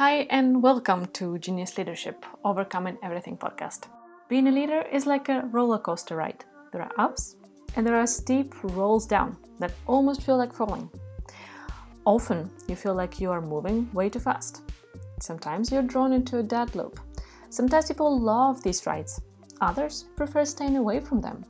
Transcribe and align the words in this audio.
Hi, 0.00 0.26
and 0.30 0.62
welcome 0.62 1.08
to 1.08 1.38
Genius 1.38 1.76
Leadership 1.76 2.24
Overcoming 2.42 2.96
Everything 3.02 3.36
podcast. 3.36 3.88
Being 4.30 4.48
a 4.48 4.50
leader 4.50 4.80
is 4.90 5.04
like 5.04 5.28
a 5.28 5.42
roller 5.52 5.76
coaster 5.76 6.16
ride. 6.16 6.42
There 6.72 6.80
are 6.80 6.92
ups 6.96 7.36
and 7.76 7.86
there 7.86 7.96
are 7.96 8.06
steep 8.06 8.54
rolls 8.64 9.06
down 9.06 9.36
that 9.58 9.74
almost 9.86 10.22
feel 10.22 10.38
like 10.38 10.54
falling. 10.54 10.88
Often 12.06 12.50
you 12.66 12.76
feel 12.76 12.94
like 12.94 13.20
you 13.20 13.30
are 13.30 13.42
moving 13.42 13.92
way 13.92 14.08
too 14.08 14.20
fast. 14.20 14.62
Sometimes 15.20 15.70
you're 15.70 15.82
drawn 15.82 16.14
into 16.14 16.38
a 16.38 16.42
dead 16.42 16.74
loop. 16.74 16.98
Sometimes 17.50 17.88
people 17.88 18.18
love 18.18 18.62
these 18.62 18.86
rides, 18.86 19.20
others 19.60 20.06
prefer 20.16 20.46
staying 20.46 20.78
away 20.78 21.00
from 21.00 21.20
them. 21.20 21.44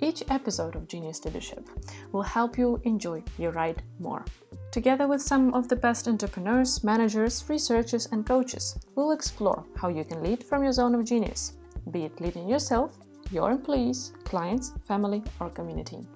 Each 0.00 0.22
episode 0.30 0.76
of 0.76 0.88
Genius 0.88 1.22
Leadership 1.26 1.68
will 2.10 2.22
help 2.22 2.56
you 2.56 2.80
enjoy 2.84 3.22
your 3.36 3.52
ride 3.52 3.82
more. 3.98 4.24
Together 4.70 5.08
with 5.08 5.20
some 5.20 5.52
of 5.52 5.66
the 5.66 5.74
best 5.74 6.06
entrepreneurs, 6.06 6.84
managers, 6.84 7.44
researchers, 7.48 8.06
and 8.12 8.24
coaches, 8.24 8.78
we'll 8.94 9.10
explore 9.10 9.64
how 9.74 9.88
you 9.88 10.04
can 10.04 10.22
lead 10.22 10.44
from 10.44 10.62
your 10.62 10.72
zone 10.72 10.94
of 10.94 11.04
genius, 11.04 11.54
be 11.90 12.04
it 12.04 12.20
leading 12.20 12.48
yourself, 12.48 12.96
your 13.32 13.50
employees, 13.50 14.12
clients, 14.22 14.72
family, 14.86 15.24
or 15.40 15.50
community. 15.50 16.06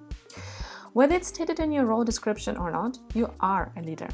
Whether 0.93 1.15
it's 1.15 1.27
stated 1.27 1.59
in 1.59 1.73
your 1.73 1.83
role 1.83 2.05
description 2.05 2.55
or 2.55 2.71
not, 2.71 2.97
you 3.13 3.29
are 3.41 3.73
a 3.75 3.81
leader. 3.81 4.07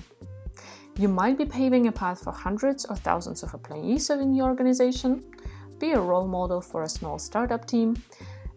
You 0.98 1.07
might 1.07 1.37
be 1.37 1.45
paving 1.45 1.85
a 1.85 1.91
path 1.91 2.23
for 2.23 2.31
hundreds 2.31 2.85
or 2.85 2.95
thousands 2.95 3.43
of 3.43 3.53
employees 3.53 4.09
in 4.09 4.34
your 4.34 4.48
organization, 4.48 5.23
be 5.77 5.91
a 5.91 6.01
role 6.01 6.27
model 6.27 6.62
for 6.62 6.81
a 6.81 6.89
small 6.89 7.20
startup 7.20 7.67
team, 7.67 7.95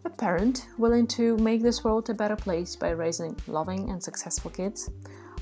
a 0.07 0.11
parent 0.11 0.67
willing 0.79 1.07
to 1.09 1.37
make 1.39 1.63
this 1.63 1.85
world 1.85 2.09
a 2.09 2.15
better 2.15 2.37
place 2.37 2.75
by 2.75 2.91
raising 2.91 3.37
loving 3.47 3.91
and 3.91 4.03
successful 4.03 4.51
kids, 4.51 4.91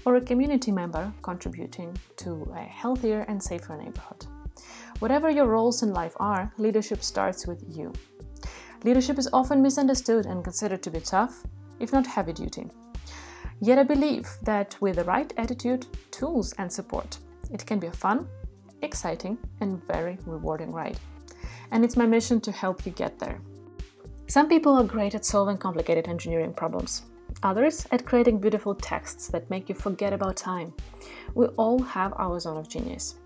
or 0.05 0.17
a 0.17 0.21
community 0.21 0.73
member 0.73 1.13
contributing 1.23 1.97
to 2.17 2.51
a 2.57 2.61
healthier 2.61 3.25
and 3.29 3.43
safer 3.43 3.77
neighborhood. 3.77 4.27
Whatever 4.99 5.31
your 5.31 5.47
roles 5.47 5.83
in 5.83 5.93
life 5.93 6.15
are, 6.21 6.53
leadership 6.59 7.03
starts 7.03 7.47
with 7.47 7.65
you. 7.69 7.93
Leadership 8.85 9.19
is 9.19 9.29
often 9.33 9.63
misunderstood 9.63 10.27
and 10.27 10.45
considered 10.45 10.83
to 10.83 10.91
be 10.91 11.01
tough, 11.01 11.43
if 11.81 11.93
not 11.93 12.07
heavy 12.07 12.33
duty. 12.33 12.67
Yet 13.61 13.79
I 13.79 13.85
believe 13.85 14.29
that 14.43 14.77
with 14.81 14.97
the 14.97 15.05
right 15.05 15.33
attitude, 15.37 15.87
tools, 16.11 16.53
and 16.59 16.73
support, 16.73 17.19
it 17.53 17.65
can 17.65 17.79
be 17.79 17.87
a 17.87 17.93
fun, 17.93 18.27
exciting, 18.83 19.39
and 19.61 19.85
very 19.87 20.19
rewarding 20.27 20.73
ride. 20.73 20.99
And 21.71 21.85
it's 21.85 21.97
my 21.97 22.07
mission 22.07 22.41
to 22.41 22.53
help 22.53 22.85
you 22.85 22.93
get 22.93 23.19
there. 23.19 23.41
Some 24.27 24.49
people 24.49 24.75
are 24.75 24.85
great 24.85 25.15
at 25.15 25.25
solving 25.25 25.59
complicated 25.59 26.09
engineering 26.09 26.55
problems, 26.55 27.03
others 27.43 27.87
at 27.91 28.07
creating 28.07 28.39
beautiful 28.39 28.75
texts 28.75 29.29
that 29.29 29.49
make 29.51 29.69
you 29.69 29.75
forget 29.75 30.13
about 30.13 30.37
time. 30.37 30.73
We 31.35 31.47
all 31.57 31.81
have 31.83 32.13
our 32.17 32.39
zone 32.41 32.57
of 32.57 32.69
genius. 32.69 33.17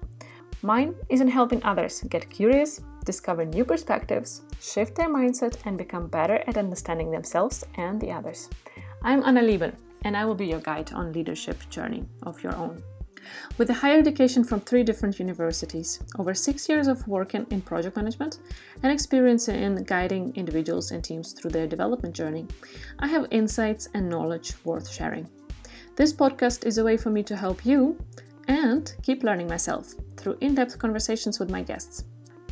Mine 0.63 0.95
is 1.09 1.21
in 1.21 1.29
helping 1.29 1.63
others 1.65 2.03
get 2.09 2.31
curious, 2.31 2.81
discover 3.05 3.45
new 3.45 3.65
perspectives, 3.65 4.43
shift 4.61 4.95
their 4.95 5.09
mindset, 5.09 5.59
and 5.65 5.77
become 5.77 6.09
better 6.09 6.43
at 6.47 6.57
understanding 6.57 7.11
themselves 7.11 7.65
and 7.77 8.01
the 8.01 8.11
others. 8.11 8.49
I'm 9.03 9.23
Anna 9.25 9.43
Lieben, 9.43 9.77
and 10.03 10.17
I 10.17 10.25
will 10.25 10.35
be 10.35 10.47
your 10.47 10.61
guide 10.61 10.93
on 10.93 11.13
leadership 11.13 11.69
journey 11.69 12.05
of 12.23 12.43
your 12.43 12.57
own. 12.57 12.83
With 13.59 13.71
a 13.71 13.75
higher 13.75 13.99
education 13.99 14.45
from 14.45 14.61
three 14.61 14.83
different 14.83 15.19
universities, 15.19 16.01
over 16.19 16.35
six 16.35 16.69
years 16.69 16.87
of 16.89 17.07
working 17.09 17.47
in 17.51 17.61
project 17.61 17.97
management, 17.97 18.39
and 18.83 18.93
experience 18.93 19.49
in 19.49 19.85
guiding 19.85 20.35
individuals 20.37 20.91
and 20.91 21.03
teams 21.03 21.33
through 21.33 21.51
their 21.51 21.67
development 21.67 22.15
journey, 22.15 22.47
I 22.99 23.09
have 23.09 23.27
insights 23.31 23.89
and 23.95 24.09
knowledge 24.09 24.55
worth 24.65 24.91
sharing. 24.91 25.29
This 25.97 26.13
podcast 26.13 26.67
is 26.67 26.79
a 26.79 26.85
way 26.85 26.97
for 26.97 27.11
me 27.11 27.23
to 27.23 27.37
help 27.37 27.65
you 27.65 27.99
and 28.49 28.95
keep 29.03 29.23
learning 29.23 29.49
myself 29.49 29.95
through 30.17 30.39
in 30.41 30.55
depth 30.55 30.79
conversations 30.79 31.39
with 31.39 31.51
my 31.51 31.63
guests. 31.63 32.05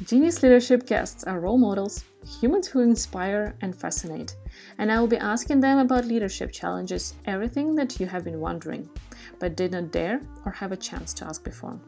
Genius 0.02 0.42
Leadership 0.42 0.86
guests 0.86 1.24
are 1.24 1.38
role 1.38 1.56
models, 1.56 2.04
humans 2.40 2.66
who 2.66 2.80
inspire 2.80 3.54
and 3.62 3.74
fascinate, 3.74 4.36
and 4.78 4.90
I 4.90 4.98
will 4.98 5.06
be 5.06 5.16
asking 5.16 5.60
them 5.60 5.78
about 5.78 6.04
leadership 6.04 6.50
challenges, 6.52 7.14
everything 7.26 7.76
that 7.76 8.00
you 8.00 8.06
have 8.06 8.24
been 8.24 8.40
wondering 8.40 8.90
but 9.38 9.56
did 9.56 9.72
not 9.72 9.92
dare 9.92 10.20
or 10.44 10.52
have 10.52 10.72
a 10.72 10.76
chance 10.76 11.14
to 11.14 11.24
ask 11.24 11.44
before. 11.44 11.78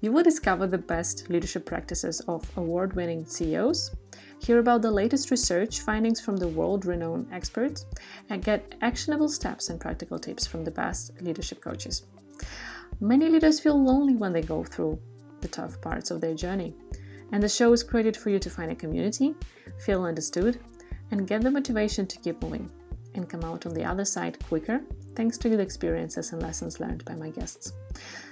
You 0.00 0.12
will 0.12 0.22
discover 0.22 0.66
the 0.66 0.78
best 0.78 1.28
leadership 1.30 1.66
practices 1.66 2.20
of 2.28 2.48
award 2.56 2.94
winning 2.94 3.26
CEOs, 3.26 3.94
hear 4.40 4.58
about 4.58 4.82
the 4.82 4.90
latest 4.90 5.30
research 5.30 5.80
findings 5.80 6.20
from 6.20 6.36
the 6.36 6.48
world 6.48 6.86
renowned 6.86 7.26
experts, 7.32 7.86
and 8.30 8.44
get 8.44 8.76
actionable 8.80 9.28
steps 9.28 9.68
and 9.68 9.80
practical 9.80 10.18
tips 10.18 10.46
from 10.46 10.64
the 10.64 10.70
best 10.70 11.20
leadership 11.20 11.60
coaches. 11.60 12.06
Many 13.00 13.28
leaders 13.28 13.60
feel 13.60 13.82
lonely 13.82 14.14
when 14.14 14.32
they 14.32 14.42
go 14.42 14.62
through 14.62 14.98
the 15.40 15.48
tough 15.48 15.80
parts 15.80 16.10
of 16.10 16.20
their 16.20 16.34
journey, 16.34 16.74
and 17.32 17.42
the 17.42 17.48
show 17.48 17.72
is 17.72 17.82
created 17.82 18.16
for 18.16 18.30
you 18.30 18.38
to 18.38 18.50
find 18.50 18.70
a 18.70 18.74
community, 18.74 19.34
feel 19.84 20.04
understood, 20.04 20.60
and 21.10 21.26
get 21.26 21.42
the 21.42 21.50
motivation 21.50 22.06
to 22.06 22.18
keep 22.18 22.40
moving 22.42 22.70
and 23.14 23.28
come 23.28 23.44
out 23.44 23.66
on 23.66 23.74
the 23.74 23.84
other 23.84 24.04
side 24.04 24.38
quicker 24.48 24.80
thanks 25.14 25.36
to 25.38 25.48
the 25.48 25.58
experiences 25.58 26.32
and 26.32 26.42
lessons 26.42 26.80
learned 26.80 27.04
by 27.04 27.14
my 27.14 27.30
guests. 27.30 27.72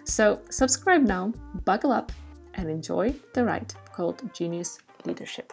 So, 0.05 0.41
subscribe 0.51 1.03
now, 1.03 1.33
buckle 1.65 1.93
up, 1.93 2.13
and 2.55 2.71
enjoy 2.71 3.15
the 3.35 3.45
ride 3.45 3.73
called 3.93 4.23
Genius 4.35 4.79
Leadership. 5.05 5.53